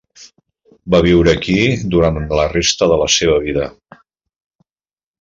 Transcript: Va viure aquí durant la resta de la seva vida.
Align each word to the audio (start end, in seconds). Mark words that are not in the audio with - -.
Va 0.95 1.01
viure 1.07 1.35
aquí 1.39 1.57
durant 1.97 2.19
la 2.41 2.47
resta 2.57 2.91
de 2.95 2.99
la 3.05 3.11
seva 3.21 3.39
vida. 3.47 3.71